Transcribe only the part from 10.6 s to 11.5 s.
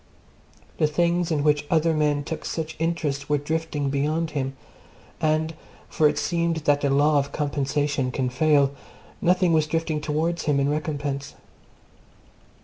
recompense.